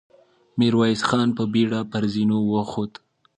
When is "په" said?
1.37-1.43